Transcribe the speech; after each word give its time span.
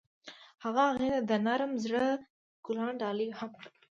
هغه 0.63 0.81
هغې 0.91 1.09
ته 1.15 1.19
د 1.29 1.31
نرم 1.45 1.71
زړه 1.83 2.05
ګلان 2.65 2.93
ډالۍ 3.01 3.29
هم 3.39 3.49
کړل. 3.57 3.75